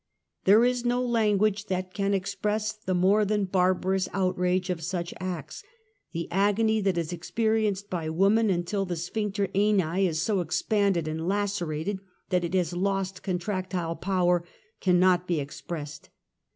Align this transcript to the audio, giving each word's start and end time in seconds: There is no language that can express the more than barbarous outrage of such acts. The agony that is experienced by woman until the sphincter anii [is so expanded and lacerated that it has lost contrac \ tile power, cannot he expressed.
There 0.45 0.65
is 0.65 0.83
no 0.83 1.05
language 1.05 1.65
that 1.67 1.93
can 1.93 2.15
express 2.15 2.73
the 2.73 2.95
more 2.95 3.23
than 3.23 3.45
barbarous 3.45 4.09
outrage 4.13 4.71
of 4.71 4.81
such 4.81 5.13
acts. 5.19 5.63
The 6.11 6.27
agony 6.31 6.81
that 6.81 6.97
is 6.97 7.13
experienced 7.13 7.87
by 7.87 8.09
woman 8.09 8.49
until 8.49 8.83
the 8.83 8.95
sphincter 8.95 9.49
anii 9.49 10.07
[is 10.09 10.19
so 10.19 10.39
expanded 10.39 11.07
and 11.07 11.27
lacerated 11.27 11.99
that 12.31 12.43
it 12.43 12.55
has 12.55 12.73
lost 12.73 13.21
contrac 13.21 13.69
\ 13.69 13.69
tile 13.69 13.95
power, 13.95 14.43
cannot 14.79 15.25
he 15.27 15.39
expressed. 15.39 16.09